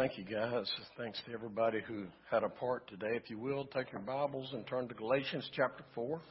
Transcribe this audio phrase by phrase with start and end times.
[0.00, 0.66] Thank you, guys.
[0.96, 3.16] Thanks to everybody who had a part today.
[3.16, 6.22] If you will, take your Bibles and turn to Galatians chapter 4.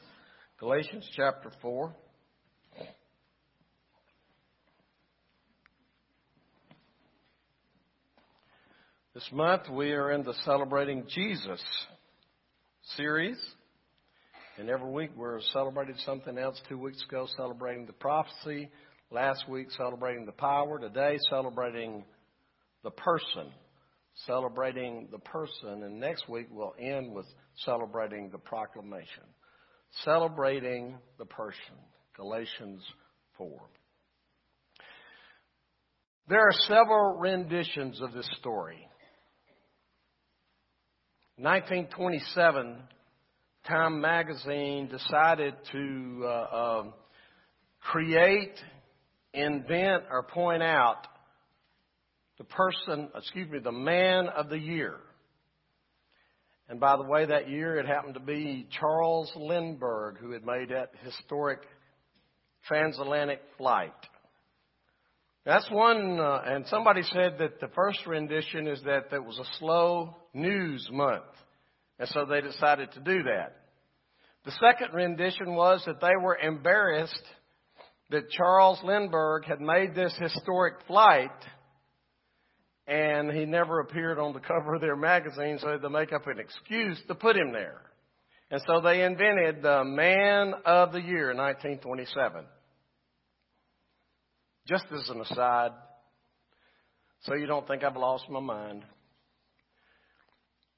[0.60, 1.94] Galatians chapter 4.
[9.14, 11.64] This month we are in the Celebrating Jesus
[12.98, 13.38] series.
[14.58, 16.60] And every week we're celebrating something else.
[16.68, 18.72] Two weeks ago, celebrating the prophecy.
[19.12, 20.80] Last week, celebrating the power.
[20.80, 22.04] Today, celebrating
[22.84, 23.48] the person,
[24.26, 27.26] celebrating the person, and next week we'll end with
[27.66, 29.24] celebrating the proclamation.
[30.04, 31.76] Celebrating the person,
[32.16, 32.82] Galatians
[33.38, 33.60] 4.
[36.28, 38.88] There are several renditions of this story.
[41.38, 42.78] 1927,
[43.68, 46.84] Time magazine decided to uh, uh,
[47.82, 48.54] create,
[49.34, 51.08] invent, or point out
[52.40, 54.96] the person, excuse me, the man of the year.
[56.70, 60.70] And by the way, that year it happened to be Charles Lindbergh who had made
[60.70, 61.60] that historic
[62.66, 63.94] transatlantic flight.
[65.46, 69.58] That's one, uh, and somebody said that the first rendition is that it was a
[69.58, 71.24] slow news month.
[71.98, 73.56] And so they decided to do that.
[74.46, 77.24] The second rendition was that they were embarrassed
[78.12, 81.32] that Charles Lindbergh had made this historic flight
[82.90, 86.40] and he never appeared on the cover of their magazine, so they make up an
[86.40, 87.82] excuse to put him there.
[88.50, 92.46] And so they invented the Man of the Year in 1927.
[94.66, 95.72] Just as an aside,
[97.22, 98.84] so you don't think I've lost my mind.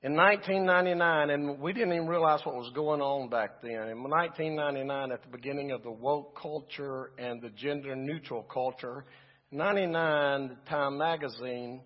[0.04, 3.88] In 1999, and we didn't even realize what was going on back then.
[3.90, 9.06] In 1999, at the beginning of the woke culture and the gender neutral culture,
[9.52, 11.82] 99, Time magazine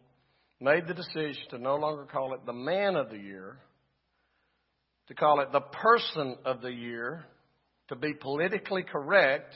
[0.59, 3.57] made the decision to no longer call it the man of the year,
[5.07, 7.25] to call it the person of the year,
[7.89, 9.53] to be politically correct,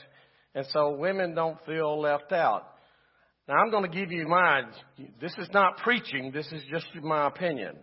[0.54, 2.66] and so women don't feel left out.
[3.48, 4.62] Now I'm going to give you my,
[5.20, 7.76] this is not preaching, this is just my opinion.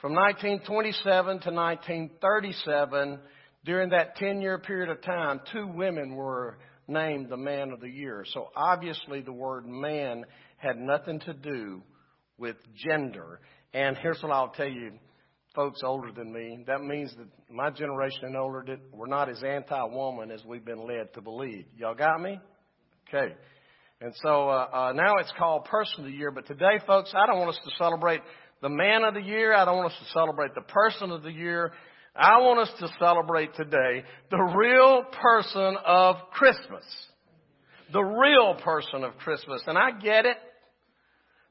[0.00, 3.20] From 1927 to 1937,
[3.64, 7.88] during that 10 year period of time, two women were named the man of the
[7.88, 8.24] year.
[8.32, 10.24] So obviously the word man
[10.56, 11.82] had nothing to do
[12.42, 13.40] with gender.
[13.72, 14.90] And here's what I'll tell you,
[15.54, 16.64] folks older than me.
[16.66, 21.14] That means that my generation and older, we're not as anti-woman as we've been led
[21.14, 21.64] to believe.
[21.78, 22.40] Y'all got me?
[23.08, 23.32] Okay.
[24.00, 26.32] And so uh, uh, now it's called Person of the Year.
[26.32, 28.20] But today, folks, I don't want us to celebrate
[28.60, 29.54] the Man of the Year.
[29.54, 31.72] I don't want us to celebrate the Person of the Year.
[32.16, 36.84] I want us to celebrate today the real person of Christmas.
[37.92, 39.62] The real person of Christmas.
[39.68, 40.36] And I get it.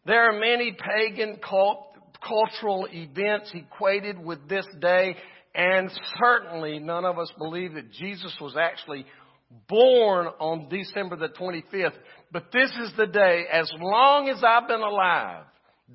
[0.05, 1.85] There are many pagan cult,
[2.27, 5.15] cultural events equated with this day,
[5.53, 9.05] and certainly none of us believe that Jesus was actually
[9.67, 11.97] born on December the 25th.
[12.31, 15.43] But this is the day, as long as I've been alive,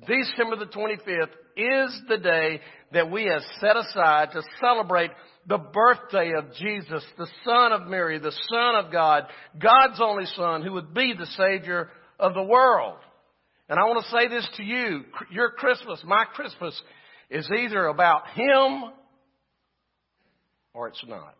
[0.07, 2.61] December the 25th is the day
[2.93, 5.11] that we have set aside to celebrate
[5.47, 9.23] the birthday of Jesus, the Son of Mary, the Son of God,
[9.57, 11.89] God's only Son, who would be the Savior
[12.19, 12.99] of the world.
[13.69, 15.03] And I want to say this to you.
[15.31, 16.79] Your Christmas, my Christmas,
[17.29, 18.83] is either about Him
[20.73, 21.35] or it's not.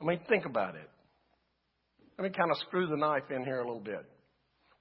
[0.00, 0.88] I mean, think about it.
[2.18, 4.04] Let me kind of screw the knife in here a little bit.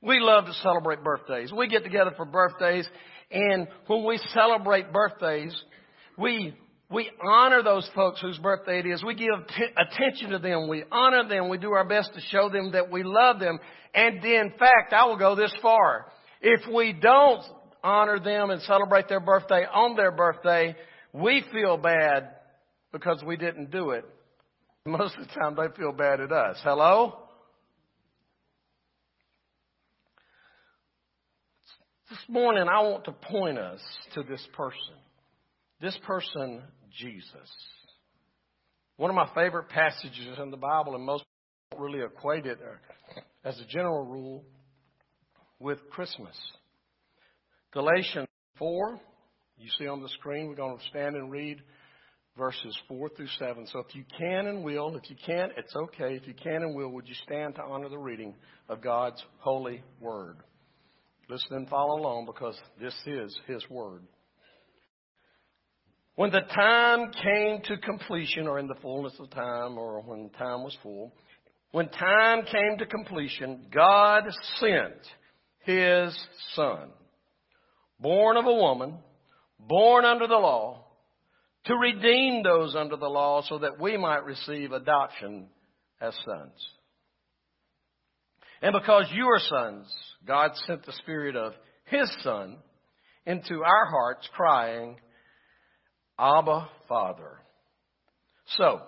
[0.01, 1.51] We love to celebrate birthdays.
[1.51, 2.87] We get together for birthdays,
[3.31, 5.55] and when we celebrate birthdays,
[6.17, 6.55] we
[6.89, 9.03] we honor those folks whose birthday it is.
[9.03, 9.27] We give
[9.57, 10.69] t- attention to them.
[10.69, 11.49] We honor them.
[11.49, 13.59] We do our best to show them that we love them.
[13.93, 16.05] And in fact, I will go this far.
[16.41, 17.43] If we don't
[17.83, 20.75] honor them and celebrate their birthday on their birthday,
[21.11, 22.29] we feel bad
[22.93, 24.05] because we didn't do it.
[24.85, 26.57] Most of the time they feel bad at us.
[26.63, 27.17] Hello?
[32.09, 33.81] This morning I want to point us
[34.13, 34.95] to this person.
[35.81, 36.61] This person
[36.97, 37.49] Jesus.
[38.97, 41.23] One of my favorite passages in the Bible, and most
[41.71, 44.43] don't really equate it uh, as a general rule
[45.59, 46.35] with Christmas.
[47.73, 48.27] Galatians
[48.57, 48.99] 4,
[49.59, 51.61] you see on the screen, we're going to stand and read
[52.37, 53.67] verses 4 through 7.
[53.71, 56.15] So if you can and will, if you can't, it's okay.
[56.15, 58.35] If you can and will, would you stand to honor the reading
[58.69, 60.37] of God's holy word?
[61.29, 64.01] Listen and follow along because this is His word.
[66.17, 70.63] When the time came to completion, or in the fullness of time, or when time
[70.63, 71.13] was full,
[71.69, 74.23] when time came to completion, God
[74.59, 74.97] sent
[75.59, 76.19] His
[76.55, 76.89] Son,
[77.99, 78.97] born of a woman,
[79.59, 80.85] born under the law,
[81.65, 85.45] to redeem those under the law so that we might receive adoption
[86.01, 86.67] as sons.
[88.63, 89.85] And because you are sons,
[90.25, 91.53] God sent the Spirit of
[91.85, 92.57] His Son
[93.27, 94.97] into our hearts, crying,
[96.19, 97.39] Abba, Father.
[98.57, 98.81] So,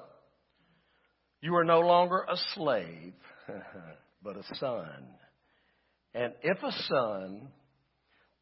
[1.42, 3.14] you are no longer a slave,
[4.24, 5.08] but a son.
[6.14, 7.50] And if a son,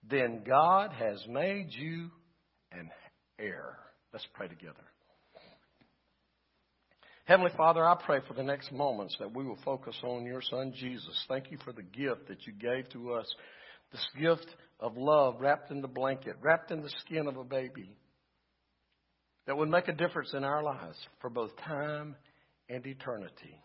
[0.10, 2.10] then God has made you
[2.72, 2.89] an
[3.39, 3.78] heir.
[4.13, 4.74] Let's pray together.
[7.25, 10.72] Heavenly Father, I pray for the next moments that we will focus on your Son
[10.74, 11.25] Jesus.
[11.28, 13.25] Thank you for the gift that you gave to us,
[13.92, 14.48] this gift
[14.80, 17.98] of love wrapped in the blanket, wrapped in the skin of a baby,
[19.48, 22.16] that would make a difference in our lives for both time
[22.70, 23.60] and eternity.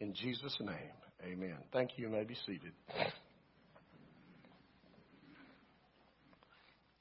[0.00, 0.76] In Jesus' name,
[1.22, 1.58] amen.
[1.72, 2.06] Thank you.
[2.06, 2.72] You may be seated.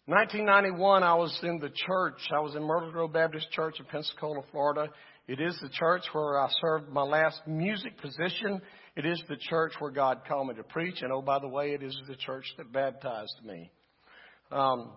[0.05, 2.19] 1991, I was in the church.
[2.35, 4.89] I was in Myrtle Grove Baptist Church in Pensacola, Florida.
[5.29, 8.61] It is the church where I served my last music position.
[8.97, 11.01] It is the church where God called me to preach.
[11.01, 13.71] And oh, by the way, it is the church that baptized me.
[14.51, 14.91] Um,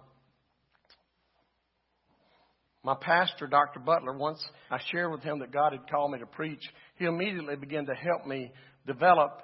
[2.86, 3.80] my pastor, Dr.
[3.80, 6.62] Butler, once I shared with him that God had called me to preach,
[6.96, 8.50] he immediately began to help me
[8.86, 9.42] develop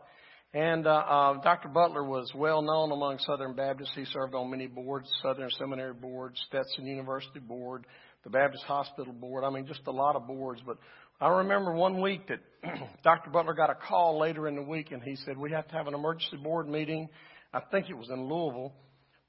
[0.55, 1.69] and uh, uh, Dr.
[1.69, 3.93] Butler was well known among Southern Baptists.
[3.95, 7.87] He served on many boards, Southern Seminary Board, Stetson University Board,
[8.23, 9.45] the Baptist Hospital Board.
[9.45, 10.61] I mean, just a lot of boards.
[10.67, 10.77] But
[11.23, 12.41] I remember one week that
[13.03, 13.31] Dr.
[13.31, 15.87] Butler got a call later in the week, and he said, we have to have
[15.87, 17.09] an emergency board meeting.
[17.55, 18.75] I think it was in Louisville,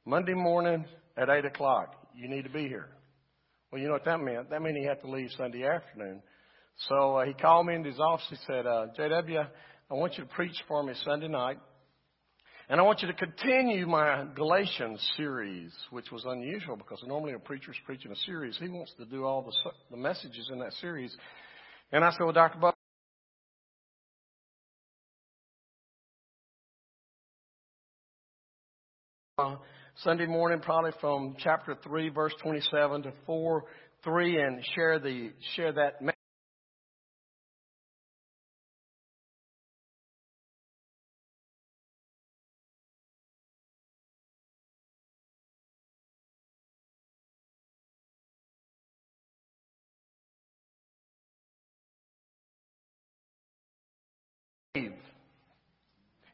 [0.04, 0.84] Monday morning
[1.16, 1.96] at 8 o'clock.
[2.14, 2.90] You need to be here.
[3.74, 4.52] Well, you know what that meant?
[4.52, 6.22] That meant he had to leave Sunday afternoon.
[6.90, 8.28] So uh, he called me into his office.
[8.30, 9.48] He said, uh, JW,
[9.90, 11.58] I want you to preach for me Sunday night.
[12.70, 17.40] And I want you to continue my Galatians series, which was unusual because normally a
[17.40, 18.56] preacher's preaching a series.
[18.60, 21.18] He wants to do all the, the messages in that series.
[21.92, 22.60] And I said, well, Dr.
[22.60, 22.76] Buck,
[29.98, 33.64] Sunday morning, probably from chapter 3, verse 27 to 4,
[34.04, 36.02] 3, and share the, share that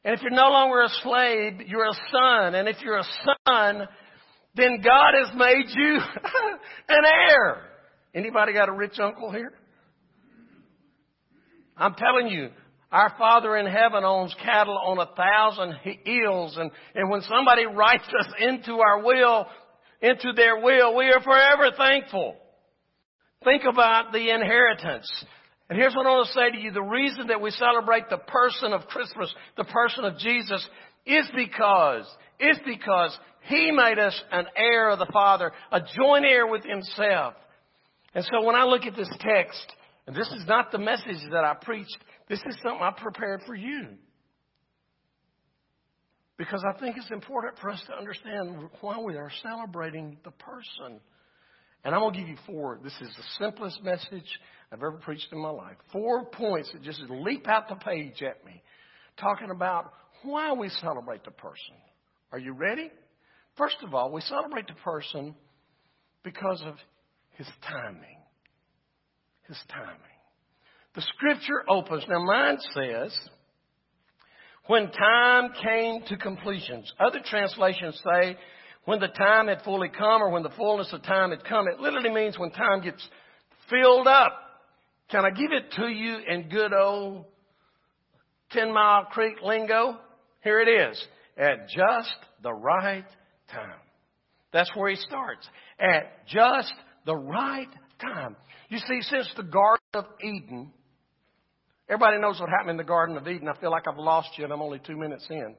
[0.10, 2.56] And if you're no longer a slave, you're a son.
[2.56, 3.04] And if you're a
[3.46, 3.88] son,
[4.56, 6.00] then God has made you
[6.90, 7.62] an heir.
[8.16, 9.54] Anybody got a rich uncle here?
[11.78, 12.50] I'm telling you,
[12.92, 16.58] our Father in heaven owns cattle on a thousand hills.
[16.58, 19.46] And, and when somebody writes us into our will,
[20.02, 22.36] into their will, we are forever thankful.
[23.44, 25.08] Think about the inheritance.
[25.70, 26.72] And here's what I want to say to you.
[26.72, 30.68] The reason that we celebrate the person of Christmas, the person of Jesus,
[31.06, 32.06] is because,
[32.40, 37.36] is because He made us an heir of the Father, a joint heir with Himself.
[38.16, 39.74] And so when I look at this text,
[40.08, 43.54] and this is not the message that I preached, this is something I prepared for
[43.54, 43.90] you.
[46.36, 51.00] Because I think it's important for us to understand why we are celebrating the person.
[51.84, 52.80] And I'm going to give you four.
[52.84, 54.40] This is the simplest message
[54.72, 55.78] I've ever preached in my life.
[55.92, 58.62] Four points that just leap out the page at me,
[59.20, 59.92] talking about
[60.24, 61.76] why we celebrate the person.
[62.32, 62.92] Are you ready?
[63.58, 65.36] First of all, we celebrate the person
[66.24, 66.76] because of
[67.32, 68.18] his timing.
[69.48, 69.96] His timing.
[70.96, 72.04] The scripture opens.
[72.08, 73.18] Now, mine says,
[74.68, 76.92] when time came to completions.
[77.00, 78.38] Other translations say,
[78.86, 81.68] when the time had fully come or when the fullness of time had come.
[81.68, 83.08] It literally means when time gets
[83.70, 84.32] filled up.
[85.12, 87.26] Can I give it to you in good old
[88.52, 89.98] 10 Mile Creek lingo?
[90.44, 91.04] Here it is.
[91.38, 93.06] At just the right
[93.52, 93.80] time.
[94.54, 95.48] That's where he starts.
[95.80, 96.74] At just
[97.06, 97.70] the right
[98.02, 98.36] time.
[98.70, 100.72] You see, since the Garden of Eden,
[101.90, 103.48] everybody knows what happened in the Garden of Eden.
[103.48, 105.56] I feel like I've lost you and I'm only two minutes in.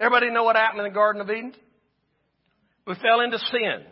[0.00, 1.52] Everybody know what happened in the Garden of Eden?
[2.86, 3.84] We fell into sin.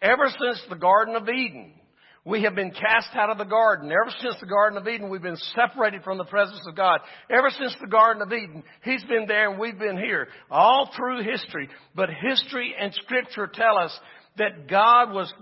[0.00, 1.74] Ever since the Garden of Eden,
[2.24, 3.90] we have been cast out of the garden.
[3.90, 7.00] Ever since the Garden of Eden, we've been separated from the presence of God.
[7.28, 10.28] Ever since the Garden of Eden, He's been there and we've been here.
[10.48, 11.68] All through history.
[11.96, 13.98] But history and Scripture tell us
[14.38, 15.32] that God was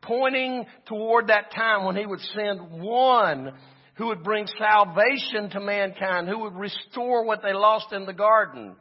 [0.00, 3.52] pointing toward that time when He would send one
[3.96, 8.76] who would bring salvation to mankind, who would restore what they lost in the garden.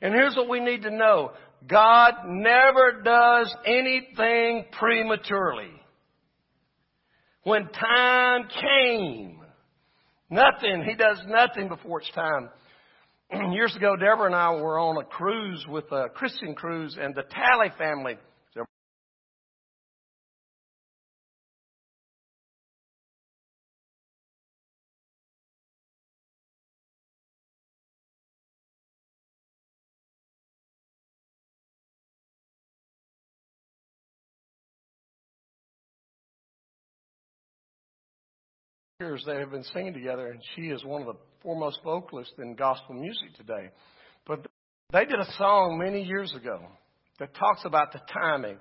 [0.00, 1.32] And here's what we need to know.
[1.66, 5.72] God never does anything prematurely.
[7.44, 9.38] When time came,
[10.30, 12.48] nothing, He does nothing before it's time.
[13.52, 17.22] Years ago, Deborah and I were on a cruise with a Christian cruise and the
[17.22, 18.16] Talley family
[39.04, 42.54] years they have been singing together, and she is one of the foremost vocalists in
[42.54, 43.68] gospel music today.
[44.26, 44.46] But
[44.92, 46.60] they did a song many years ago
[47.18, 48.56] that talks about the timing,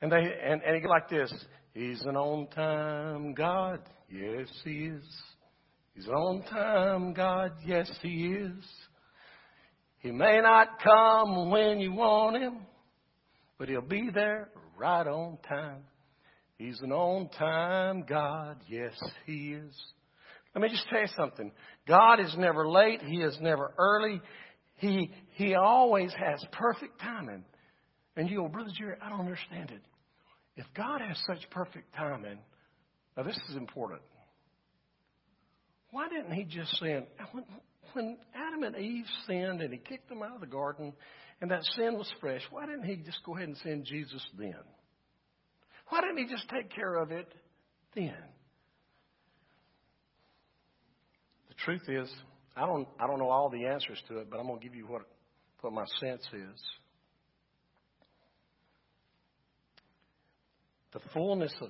[0.00, 1.32] and they and, and it goes like this:
[1.72, 5.22] He's an on-time God, yes He is.
[5.94, 8.64] He's an on-time God, yes He is.
[10.00, 12.58] He may not come when you want Him,
[13.58, 15.84] but He'll be there right on time.
[16.58, 18.58] He's an on time God.
[18.68, 18.92] Yes,
[19.26, 19.74] He is.
[20.54, 21.50] Let me just tell you something.
[21.88, 23.00] God is never late.
[23.02, 24.20] He is never early.
[24.76, 27.44] He, he always has perfect timing.
[28.16, 29.80] And you go, Brother Jerry, I don't understand it.
[30.56, 32.38] If God has such perfect timing,
[33.16, 34.02] now this is important.
[35.90, 37.44] Why didn't He just send, when,
[37.94, 40.92] when Adam and Eve sinned and He kicked them out of the garden
[41.40, 44.54] and that sin was fresh, why didn't He just go ahead and send Jesus then?
[45.92, 47.30] Why didn't he just take care of it
[47.94, 48.14] then?
[51.48, 52.10] The truth is,
[52.56, 54.74] I don't, I don't know all the answers to it, but I'm going to give
[54.74, 55.02] you what,
[55.60, 56.62] what my sense is.
[60.94, 61.68] The fullness of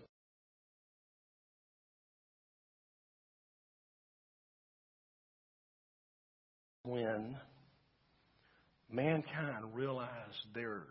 [6.85, 7.37] when
[8.89, 10.85] mankind realized their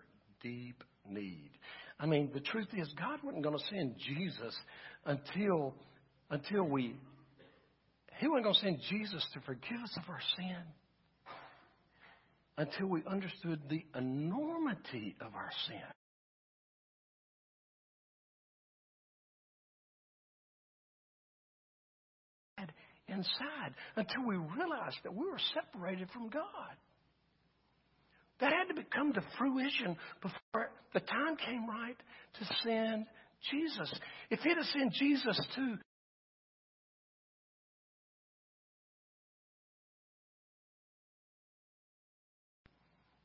[0.44, 1.52] deep need.
[2.02, 4.56] I mean, the truth is, God wasn't going to send Jesus
[5.06, 5.76] until,
[6.32, 6.96] until we,
[8.18, 10.58] He wasn't going to send Jesus to forgive us of our sin
[12.58, 15.78] until we understood the enormity of our sin.
[23.08, 26.78] Inside until we realized that we were separated from God.
[28.42, 31.96] That had to become to fruition before the time came right
[32.40, 33.06] to send
[33.52, 33.94] Jesus.
[34.32, 35.76] If he'd have sent Jesus too,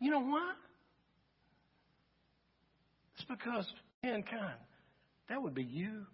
[0.00, 0.52] you know why?
[3.14, 3.66] It's because
[4.02, 4.58] mankind,
[5.30, 6.04] that would be you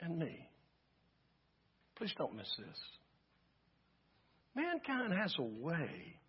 [0.00, 0.48] and me.
[1.96, 2.78] Please don't miss this.
[4.54, 6.21] Mankind has a way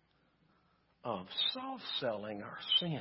[1.04, 3.00] of soft selling our sin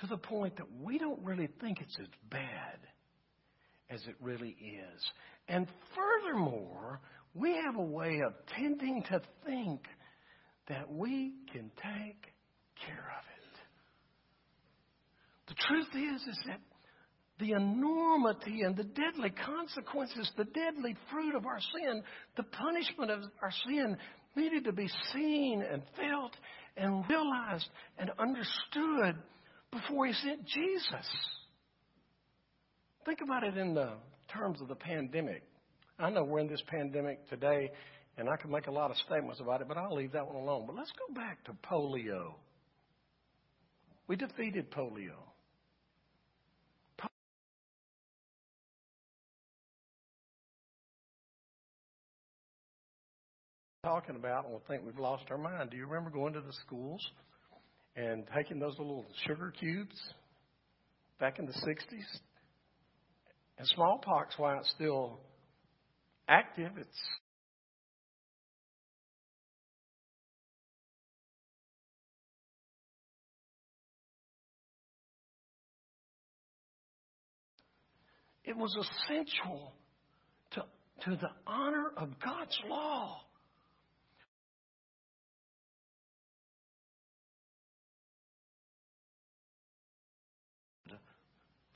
[0.00, 2.78] to the point that we don't really think it's as bad
[3.88, 5.10] as it really is.
[5.48, 7.00] And furthermore,
[7.34, 9.82] we have a way of tending to think
[10.68, 12.20] that we can take
[12.84, 13.58] care of it.
[15.48, 16.60] The truth is, is that
[17.38, 22.02] the enormity and the deadly consequences, the deadly fruit of our sin,
[22.36, 23.96] the punishment of our sin
[24.36, 26.32] needed to be seen and felt
[26.76, 29.16] and realized and understood
[29.72, 31.06] before he sent Jesus.
[33.04, 33.94] Think about it in the
[34.32, 35.42] terms of the pandemic.
[35.98, 37.70] I know we're in this pandemic today,
[38.18, 40.36] and I can make a lot of statements about it, but I'll leave that one
[40.36, 40.64] alone.
[40.66, 42.34] But let's go back to polio.
[44.08, 45.14] We defeated polio.
[53.86, 55.70] Talking about and we'll think we've lost our mind.
[55.70, 57.00] Do you remember going to the schools
[57.94, 59.94] and taking those little sugar cubes
[61.20, 62.18] back in the 60s?
[63.58, 65.20] And smallpox, while it's still
[66.28, 66.98] active, it's
[78.44, 79.72] it was essential
[80.50, 80.64] to,
[81.04, 83.20] to the honor of God's law.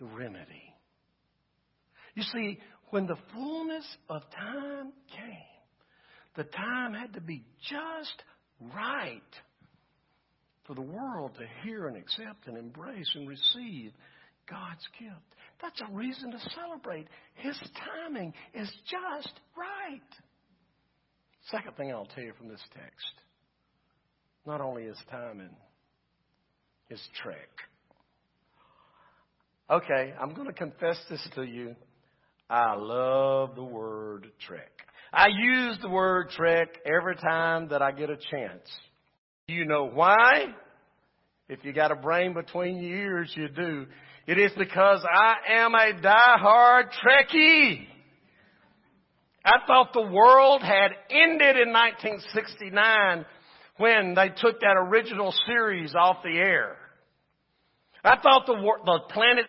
[0.00, 0.75] The remedy.
[2.14, 2.59] You see,
[2.90, 5.37] when the fullness of time came,
[6.37, 8.23] the time had to be just
[8.75, 9.21] right
[10.66, 13.92] for the world to hear and accept and embrace and receive
[14.49, 15.14] God's gift.
[15.62, 17.07] That's a reason to celebrate.
[17.35, 17.59] His
[18.04, 20.00] timing is just right.
[21.50, 23.14] Second thing I'll tell you from this text
[24.47, 25.54] not only is timing,
[26.88, 27.49] is Trek.
[29.70, 31.76] Okay, I'm going to confess this to you.
[32.48, 34.72] I love the word trek.
[35.12, 38.68] I use the word trek every time that I get a chance.
[39.46, 40.46] Do you know why?
[41.48, 43.86] If you got a brain between your ears, you do.
[44.26, 47.86] It is because I am a die-hard Trekkie.
[49.44, 53.24] I thought the world had ended in 1969
[53.76, 56.76] when they took that original series off the air.
[58.02, 59.46] I thought the, the planet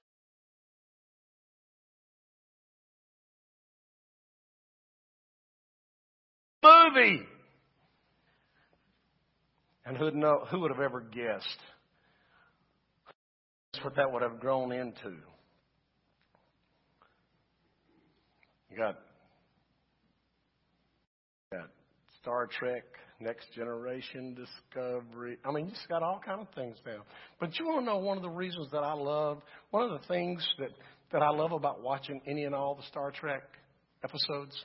[6.63, 7.23] movie.
[9.85, 11.59] And who'd know, who would have ever guessed
[13.83, 15.15] what that would have grown into?
[18.69, 18.99] You got,
[21.51, 21.69] got
[22.21, 22.83] Star Trek,
[23.19, 25.37] Next Generation, Discovery.
[25.43, 27.03] I mean, you just got all kind of things now.
[27.39, 29.41] But you want to know one of the reasons that I love,
[29.71, 30.69] one of the things that,
[31.11, 33.43] that I love about watching any and all the Star Trek
[34.03, 34.55] episodes?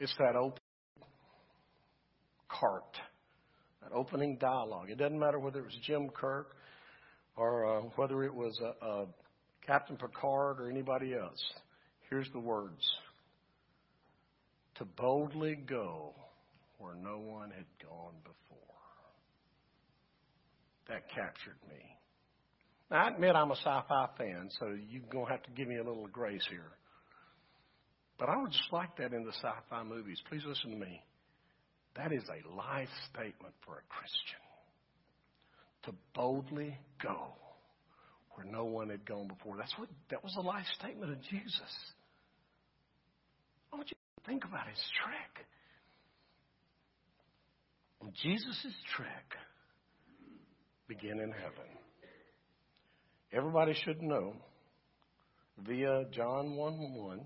[0.00, 0.58] It's that open
[2.48, 2.96] cart,
[3.82, 4.88] that opening dialogue.
[4.88, 6.56] It doesn't matter whether it was Jim Kirk
[7.36, 9.06] or uh, whether it was uh, uh,
[9.66, 11.42] Captain Picard or anybody else.
[12.08, 12.82] Here's the words
[14.76, 16.14] To boldly go
[16.78, 18.58] where no one had gone before.
[20.88, 21.76] That captured me.
[22.90, 25.68] Now, I admit I'm a sci fi fan, so you're going to have to give
[25.68, 26.72] me a little grace here.
[28.20, 30.20] But I would just like that in the sci fi movies.
[30.28, 31.02] Please listen to me.
[31.96, 34.44] That is a life statement for a Christian.
[35.84, 37.32] To boldly go
[38.34, 39.56] where no one had gone before.
[39.56, 41.72] That's what that was the life statement of Jesus.
[43.72, 45.46] I want you to think about his trek.
[48.22, 49.34] Jesus' trek
[50.88, 51.70] began in heaven.
[53.32, 54.34] Everybody should know
[55.64, 57.20] via John 1 1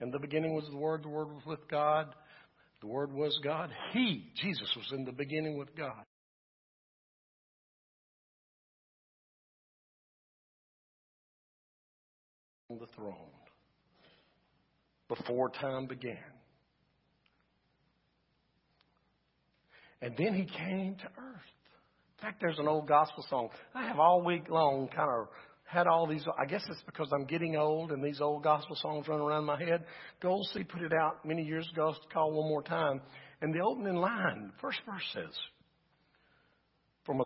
[0.00, 2.14] in the beginning was the Word, the Word was with God,
[2.80, 3.70] the Word was God.
[3.92, 6.04] He, Jesus, was in the beginning with God.
[12.70, 13.14] On the throne
[15.08, 16.18] before time began.
[20.00, 21.48] And then he came to earth.
[22.18, 25.28] In fact, there's an old gospel song I have all week long kind of
[25.68, 29.06] had all these, I guess it's because I'm getting old and these old gospel songs
[29.06, 29.84] run around my head.
[30.22, 33.02] Gold City put it out many years ago, it's called One More Time.
[33.42, 35.38] And the opening line, first verse says,
[37.04, 37.24] from a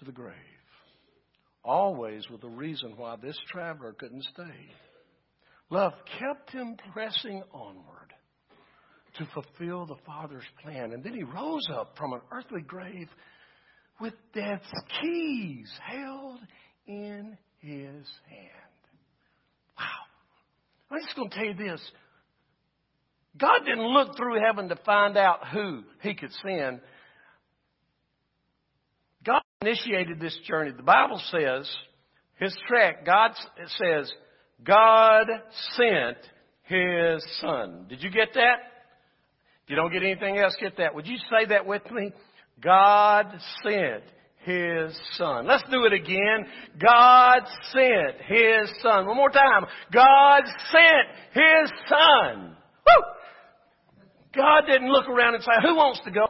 [0.00, 0.34] to the grave.
[1.62, 4.66] Always with a reason why this traveler couldn't stay.
[5.70, 7.99] Love kept him pressing onward
[9.18, 10.92] to fulfill the Father's plan.
[10.92, 13.08] And then he rose up from an earthly grave
[14.00, 14.70] with death's
[15.00, 16.40] keys held
[16.86, 18.70] in his hand.
[19.78, 20.90] Wow.
[20.90, 21.80] I'm just going to tell you this.
[23.38, 26.80] God didn't look through heaven to find out who he could send.
[29.24, 30.72] God initiated this journey.
[30.72, 31.70] The Bible says,
[32.38, 33.32] his trek, God
[33.66, 34.12] says,
[34.64, 35.26] God
[35.76, 36.16] sent
[36.62, 37.86] his son.
[37.88, 38.56] Did you get that?
[39.70, 40.94] You don't get anything else, get that.
[40.94, 42.12] Would you say that with me?
[42.62, 43.26] God
[43.62, 44.02] sent
[44.40, 45.46] His Son.
[45.46, 46.46] Let's do it again.
[46.80, 49.06] God sent His Son.
[49.06, 49.66] One more time.
[49.92, 52.56] God sent His Son.
[52.86, 53.02] Woo!
[54.34, 56.26] God didn't look around and say, who wants to go?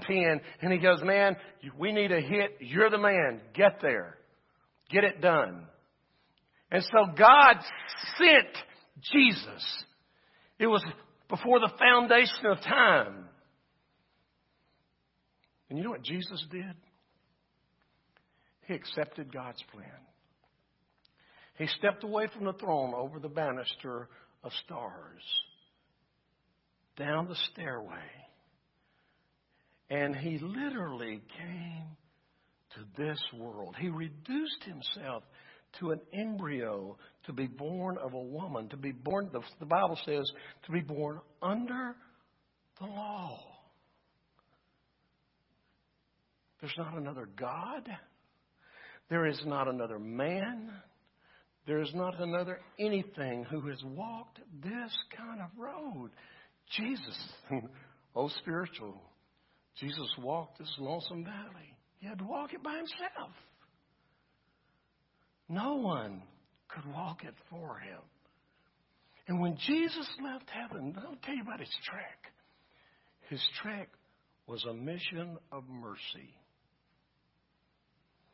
[0.00, 1.36] Pen and he goes, man,
[1.78, 2.56] we need a hit.
[2.60, 3.40] You're the man.
[3.54, 4.16] Get there.
[4.90, 5.66] Get it done.
[6.70, 7.56] And so God
[8.18, 8.48] sent
[9.12, 9.84] Jesus.
[10.58, 10.84] It was
[11.28, 13.24] before the foundation of time.
[15.68, 16.74] And you know what Jesus did?
[18.66, 19.86] He accepted God's plan.
[21.58, 24.08] He stepped away from the throne over the banister
[24.44, 25.22] of stars,
[26.96, 28.04] down the stairway,
[29.90, 31.84] and he literally came
[32.74, 33.76] to this world.
[33.78, 35.22] He reduced himself
[35.80, 36.96] to an embryo
[37.26, 40.30] to be born of a woman, to be born, the, Bible says,
[40.64, 41.94] to be born under
[42.80, 43.38] the law.
[46.60, 47.88] There's not another God.
[49.10, 50.70] There is not another man.
[51.66, 56.10] There is not another anything who has walked this kind of road.
[56.76, 57.28] Jesus,
[58.16, 59.00] oh spiritual,
[59.78, 61.74] Jesus walked this lonesome valley.
[61.98, 63.32] He had to walk it by himself.
[65.48, 66.22] No one
[66.68, 68.00] could walk it for him.
[69.28, 72.32] And when Jesus left heaven, I'll tell you about his trek.
[73.28, 73.88] His trek
[74.46, 76.34] was a mission of mercy.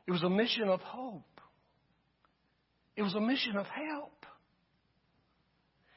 [0.07, 1.41] It was a mission of hope.
[2.97, 4.27] It was a mission of help.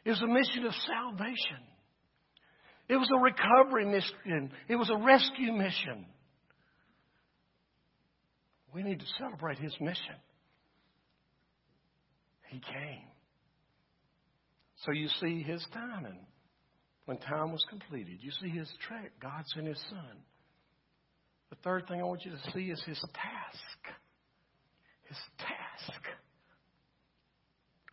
[0.05, 1.63] It was a mission of salvation.
[2.87, 4.51] It was a recovery mission.
[4.67, 6.05] It was a rescue mission.
[8.73, 10.15] We need to celebrate his mission.
[12.49, 13.07] He came.
[14.85, 16.19] So you see his timing.
[17.05, 19.11] When time was completed, you see his trek.
[19.21, 20.17] God sent his son.
[21.49, 23.95] The third thing I want you to see is his task.
[25.03, 26.01] His task.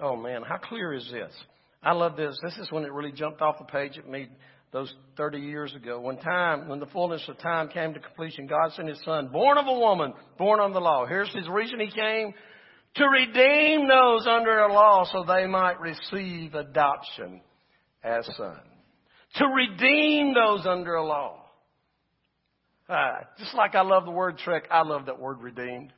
[0.00, 1.32] Oh man, how clear is this?
[1.82, 2.38] I love this.
[2.42, 4.28] This is when it really jumped off the page at me
[4.72, 6.00] those 30 years ago.
[6.00, 9.58] When time, when the fullness of time came to completion, God sent His Son, born
[9.58, 11.06] of a woman, born under the law.
[11.06, 12.32] Here's His reason He came
[12.96, 17.40] to redeem those under the law so they might receive adoption
[18.02, 18.58] as sons.
[19.36, 21.38] To redeem those under a law.
[22.88, 25.92] Uh, just like I love the word trek, I love that word redeemed.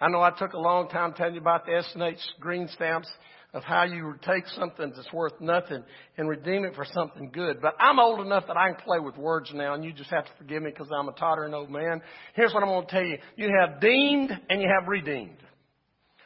[0.00, 3.08] I know I took a long time telling you about the S&H green stamps
[3.54, 5.82] of how you take something that's worth nothing
[6.16, 7.60] and redeem it for something good.
[7.60, 10.24] But I'm old enough that I can play with words now, and you just have
[10.24, 12.00] to forgive me because I'm a tottering old man.
[12.34, 13.18] Here's what I'm going to tell you.
[13.36, 15.36] You have deemed and you have redeemed.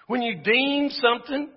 [0.06, 1.50] When you deem something,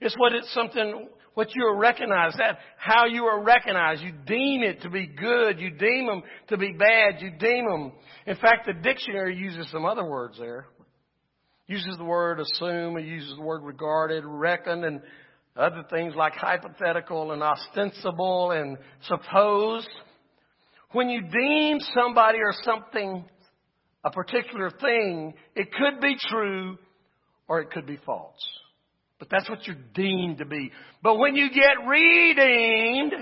[0.00, 4.02] it's what it's something, what you are recognized, that, how you are recognized.
[4.02, 5.58] You deem it to be good.
[5.58, 7.22] You deem them to be bad.
[7.22, 7.92] You deem them.
[8.26, 10.66] In fact, the dictionary uses some other words there
[11.66, 15.00] uses the word assume, uses the word regarded, reckon, and
[15.56, 18.76] other things like hypothetical and ostensible and
[19.06, 19.88] supposed.
[20.92, 23.24] When you deem somebody or something
[24.04, 26.78] a particular thing, it could be true
[27.48, 28.46] or it could be false.
[29.18, 30.70] But that's what you're deemed to be.
[31.02, 33.12] But when you get redeemed,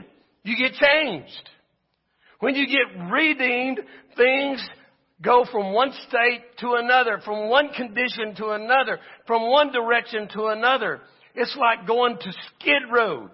[0.43, 1.51] you get changed.
[2.41, 3.81] When you get redeemed,
[4.17, 4.69] things
[5.25, 10.47] go from one state to another, from one condition to another, from one direction to
[10.47, 11.01] another.
[11.35, 13.31] It's like going to Skid Row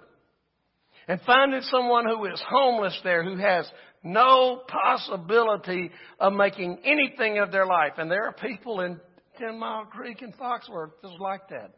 [1.09, 3.66] and finding someone who is homeless there, who has
[4.03, 7.92] no possibility of making anything of their life.
[7.98, 8.98] And there are people in
[9.38, 11.72] Ten Mile Creek and Foxworth just like that.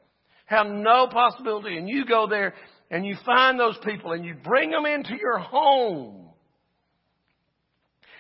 [0.47, 1.79] Have no possibility.
[1.79, 2.55] And you go there
[2.91, 6.32] and you find those people and you bring them into your home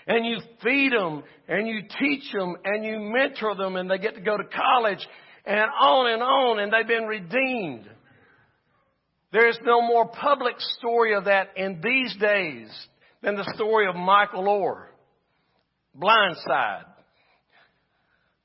[0.06, 4.14] and you feed them and you teach them and you mentor them and they get
[4.14, 5.06] to go to college
[5.44, 7.88] and on and on and they've been redeemed.
[9.32, 12.68] There is no more public story of that in these days
[13.22, 14.86] than the story of Michael Oher.
[15.98, 16.84] Blindside.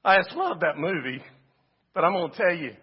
[0.03, 1.21] I just love that movie,
[1.93, 2.73] but I'm going to tell you,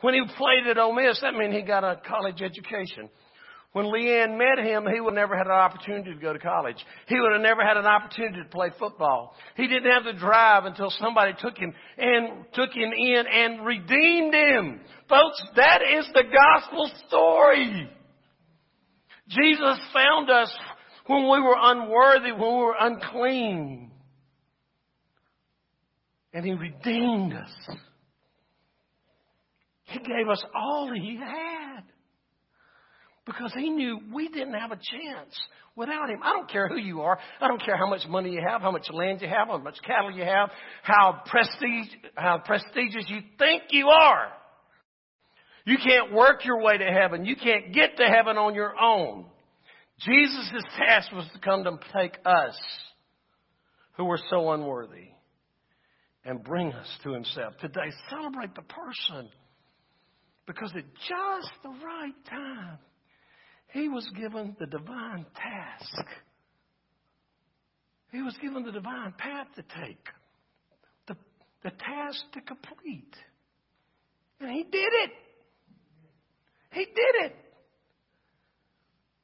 [0.00, 3.08] When he played at Ole Miss, that meant he got a college education.
[3.72, 6.76] When Leigh Anne met him, he would never had an opportunity to go to college.
[7.06, 9.34] He would have never had an opportunity to play football.
[9.56, 14.34] He didn't have to drive until somebody took him and took him in and redeemed
[14.34, 14.80] him.
[15.08, 17.90] Folks, that is the gospel story.
[19.28, 20.52] Jesus found us
[21.06, 23.90] when we were unworthy, when we were unclean.
[26.32, 27.76] And he redeemed us.
[29.88, 31.82] He gave us all he had
[33.24, 35.34] because he knew we didn't have a chance
[35.76, 36.18] without him.
[36.22, 37.18] I don't care who you are.
[37.40, 39.78] I don't care how much money you have, how much land you have, how much
[39.86, 40.50] cattle you have,
[40.82, 44.28] how prestige, how prestigious you think you are.
[45.64, 47.24] You can't work your way to heaven.
[47.24, 49.26] You can't get to heaven on your own.
[50.00, 52.58] Jesus' task was to come to take us
[53.96, 55.08] who were so unworthy
[56.24, 57.54] and bring us to himself.
[57.60, 59.28] Today, celebrate the person
[60.48, 62.78] because at just the right time,
[63.74, 66.08] he was given the divine task.
[68.10, 70.02] He was given the divine path to take,
[71.06, 71.16] the,
[71.62, 73.14] the task to complete.
[74.40, 75.10] And he did it.
[76.72, 77.36] He did it.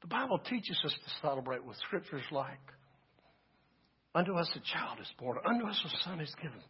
[0.03, 2.61] The Bible teaches us to celebrate with scriptures like,
[4.15, 6.61] Unto us a child is born, unto us a son is given,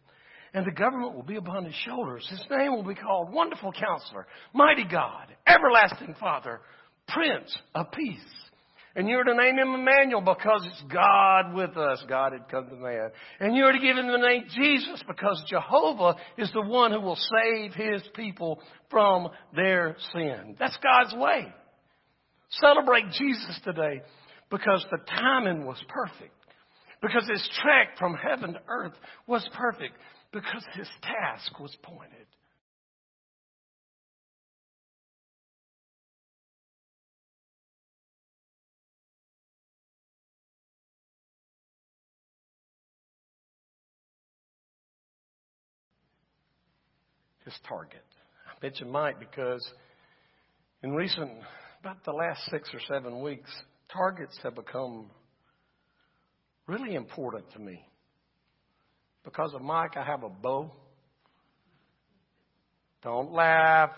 [0.55, 2.25] and the government will be upon his shoulders.
[2.29, 6.61] His name will be called Wonderful Counselor, Mighty God, Everlasting Father,
[7.09, 8.19] Prince of Peace.
[8.95, 12.01] And you're to name him Emmanuel because it's God with us.
[12.07, 13.09] God had come to man.
[13.41, 17.17] And you're to give him the name Jesus because Jehovah is the one who will
[17.17, 20.55] save his people from their sin.
[20.57, 21.53] That's God's way.
[22.51, 24.03] Celebrate Jesus today
[24.49, 26.31] because the timing was perfect.
[27.01, 28.93] Because his trek from heaven to earth
[29.27, 29.93] was perfect.
[30.35, 32.27] Because his task was pointed.
[47.45, 48.03] his target.
[48.47, 49.65] I mention Mike because
[50.83, 51.31] in recent,
[51.79, 53.49] about the last six or seven weeks,
[53.93, 55.11] targets have become
[56.67, 57.85] really important to me.
[59.25, 60.71] Because of Mike, I have a bow.
[63.01, 63.89] Don't laugh.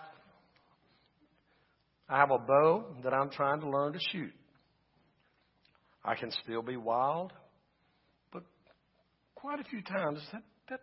[2.10, 4.32] I have a bow that I'm trying to learn to shoot.
[6.04, 7.34] I can still be wild,
[8.32, 8.44] but
[9.36, 10.80] quite a few times that, that,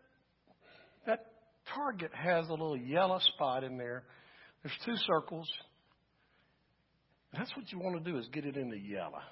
[1.06, 1.26] that
[1.74, 4.02] target has a little yellow spot in there.
[4.62, 5.48] There's two circles.
[7.32, 9.22] That's what you want to do is get it into yellow.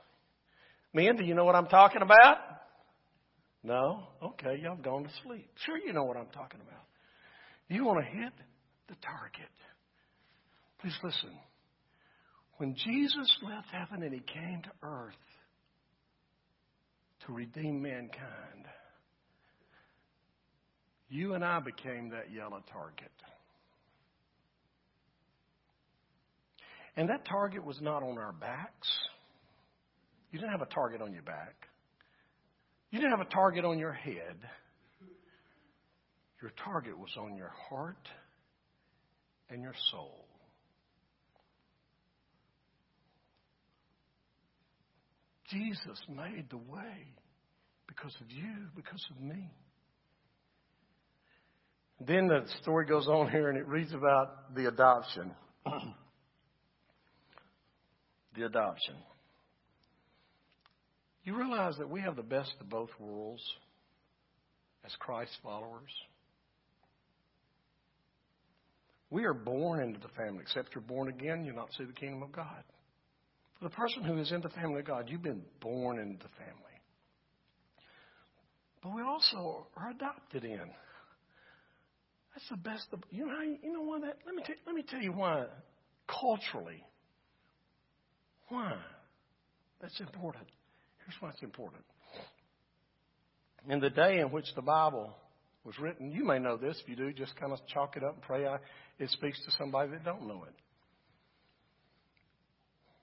[0.95, 2.39] Men, do you know what I'm talking about?
[3.63, 4.03] No?
[4.23, 5.49] Okay, y'all gone to sleep.
[5.65, 6.83] Sure you know what I'm talking about.
[7.69, 8.33] You want to hit
[8.89, 9.51] the target.
[10.81, 11.31] Please listen.
[12.57, 15.15] When Jesus left heaven and he came to earth
[17.27, 18.67] to redeem mankind,
[21.09, 23.13] you and I became that yellow target.
[26.97, 28.89] And that target was not on our backs.
[30.31, 31.55] You didn't have a target on your back.
[32.93, 34.37] You didn't have a target on your head.
[36.43, 38.09] Your target was on your heart
[39.49, 40.27] and your soul.
[45.49, 47.15] Jesus made the way
[47.87, 49.51] because of you, because of me.
[52.07, 55.31] Then the story goes on here and it reads about the adoption.
[58.35, 58.97] the adoption.
[61.25, 63.43] You realize that we have the best of both worlds
[64.85, 65.91] as Christ followers?
[69.11, 70.41] We are born into the family.
[70.41, 72.65] Except you're born again, you'll not see the kingdom of God.
[73.59, 76.31] For the person who is in the family of God, you've been born into the
[76.39, 76.57] family.
[78.83, 80.59] But we also are adopted in.
[82.35, 82.87] That's the best.
[82.93, 84.17] Of, you know, you know why that?
[84.27, 85.45] Let me, t- let me tell you why,
[86.09, 86.83] culturally,
[88.49, 88.75] why
[89.81, 90.47] that's important.
[91.07, 91.85] Here's why it's important.
[93.69, 95.15] In the day in which the Bible
[95.65, 96.79] was written, you may know this.
[96.83, 98.45] If you do, just kind of chalk it up and pray.
[98.99, 100.55] It speaks to somebody that don't know it.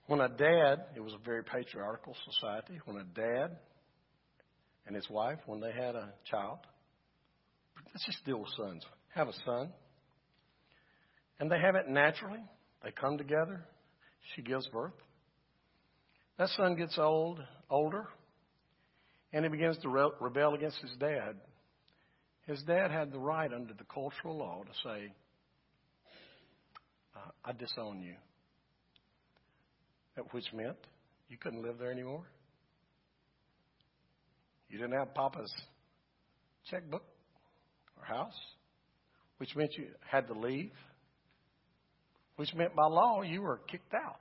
[0.07, 2.79] When a dad, it was a very patriarchal society.
[2.85, 3.57] When a dad
[4.87, 6.59] and his wife, when they had a child,
[7.93, 9.69] let's just deal with sons have a son.
[11.39, 12.39] And they have it naturally.
[12.83, 13.65] They come together.
[14.35, 14.93] She gives birth.
[16.39, 18.07] That son gets old, older,
[19.31, 21.35] and he begins to re- rebel against his dad.
[22.47, 25.13] His dad had the right under the cultural law to say,
[27.45, 28.15] I disown you.
[30.31, 30.77] Which meant
[31.29, 32.23] you couldn't live there anymore.
[34.69, 35.53] You didn't have Papa's
[36.71, 37.03] checkbook
[37.97, 38.33] or house
[39.39, 40.71] which meant you had to leave,
[42.35, 44.19] which meant by law you were kicked out.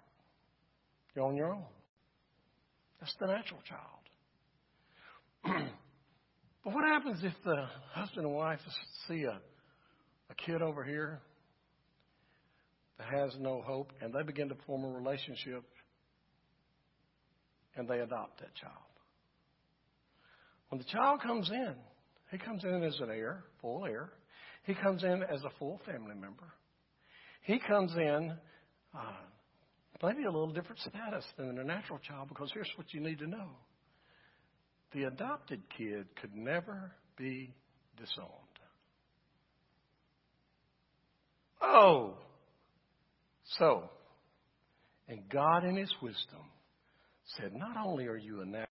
[1.15, 1.65] You're on your own.
[3.01, 4.03] That's the natural child.
[6.65, 8.61] but what happens if the husband and wife
[9.07, 9.41] see a,
[10.31, 11.21] a kid over here
[12.99, 15.63] that has no hope and they begin to form a relationship
[17.77, 18.75] and they adopt that child?
[20.71, 21.75] When the child comes in,
[22.31, 24.11] he comes in as an heir, full heir.
[24.65, 26.53] He comes in as a full family member.
[27.43, 28.35] He comes in
[28.95, 29.13] uh,
[30.03, 33.27] maybe a little different status than a natural child because here's what you need to
[33.27, 33.49] know
[34.93, 37.55] the adopted kid could never be
[37.97, 38.31] disowned.
[41.61, 42.15] Oh!
[43.59, 43.91] So,
[45.09, 46.41] and God in His wisdom
[47.37, 48.68] said, not only are you a natural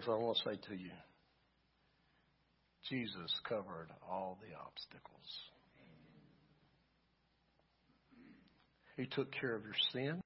[0.00, 0.90] Here's what I want to say to you
[2.88, 5.50] Jesus covered all the obstacles.
[8.96, 10.22] He took care of your sin.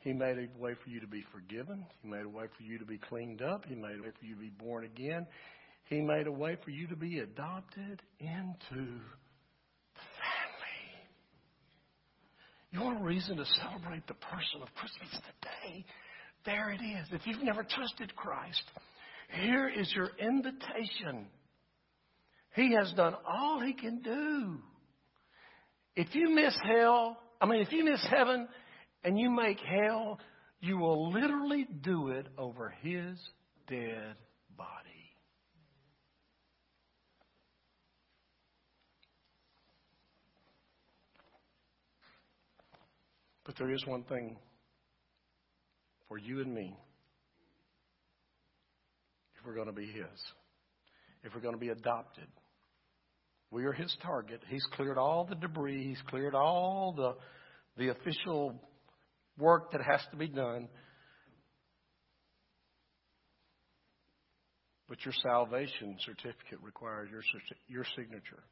[0.00, 1.86] He made a way for you to be forgiven.
[2.02, 3.64] He made a way for you to be cleaned up.
[3.68, 5.26] He made a way for you to be born again.
[5.84, 10.88] He made a way for you to be adopted into the family.
[12.72, 15.84] You want a reason to celebrate the person of Christmas today?
[16.44, 17.06] There it is.
[17.12, 18.62] If you've never trusted Christ,
[19.42, 21.26] here is your invitation.
[22.54, 24.58] He has done all he can do.
[25.94, 28.48] If you miss hell, I mean, if you miss heaven
[29.04, 30.18] and you make hell,
[30.60, 33.18] you will literally do it over his
[33.68, 34.16] dead
[34.56, 34.68] body.
[43.44, 44.36] But there is one thing
[46.08, 46.76] for you and me
[49.38, 50.20] if we're going to be His,
[51.22, 52.26] if we're going to be adopted.
[53.50, 54.42] We are His target.
[54.48, 57.14] He's cleared all the debris, He's cleared all the,
[57.76, 58.60] the official
[59.38, 60.68] work that has to be done.
[64.88, 67.22] But your salvation certificate requires your,
[67.68, 68.42] your signature.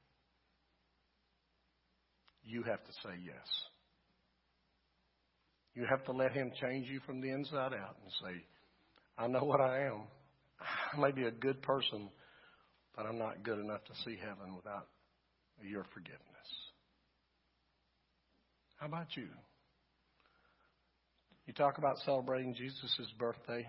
[2.44, 3.34] You have to say yes.
[5.76, 8.42] You have to let Him change you from the inside out and say,
[9.18, 10.02] I know what I am.
[10.92, 12.08] I may be a good person,
[12.96, 14.88] but I'm not good enough to see heaven without
[15.62, 16.20] your forgiveness.
[18.78, 19.28] How about you?
[21.46, 23.66] You talk about celebrating Jesus' birthday.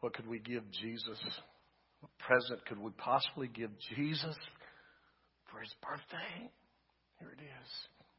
[0.00, 1.18] What could we give Jesus?
[2.00, 4.36] What present could we possibly give Jesus
[5.50, 6.50] for his birthday?
[7.18, 7.70] Here it is.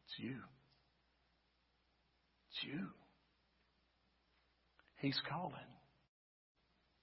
[0.05, 0.37] It's you.
[2.63, 2.87] You.
[4.97, 5.53] He's calling.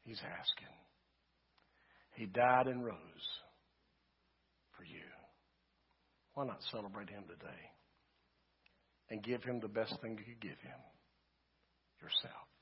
[0.04, 0.74] He's asking.
[2.14, 3.28] He died and rose
[4.76, 5.04] for you.
[6.34, 7.60] Why not celebrate him today
[9.10, 10.80] and give him the best thing you could give him
[12.00, 12.53] yourself?